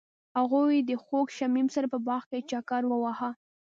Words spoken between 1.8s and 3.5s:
په باغ کې چکر وواهه.